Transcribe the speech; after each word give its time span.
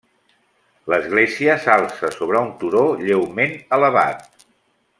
L'església 0.93 1.57
s'alça 1.65 2.09
sobre 2.15 2.41
un 2.47 2.49
turó 2.63 2.83
lleument 3.05 3.55
elevat. 3.79 4.27